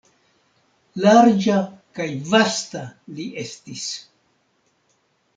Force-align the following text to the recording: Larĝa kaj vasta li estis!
Larĝa 1.01 1.57
kaj 1.99 2.07
vasta 2.29 2.81
li 3.19 3.27
estis! 3.43 3.83